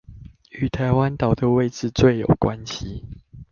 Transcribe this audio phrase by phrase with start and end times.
[0.49, 3.03] 與台灣島的位置最有關係